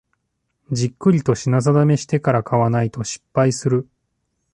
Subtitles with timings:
[0.71, 3.87] じっくりと品定めしてから買わないと失敗する